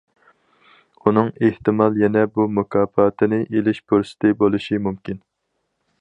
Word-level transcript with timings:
ئۇنىڭ 1.09 1.27
ئېھتىمال 1.47 1.99
يەنە 2.03 2.25
بۇ 2.39 2.47
مۇكاپاتىنى 2.61 3.41
ئېلىش 3.45 3.83
پۇرسىتى 3.93 4.35
بولۇشى 4.41 4.85
مۇمكىن! 4.89 5.25